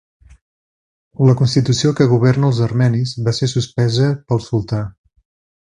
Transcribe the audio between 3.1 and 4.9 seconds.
va ser suspesa pel sultà.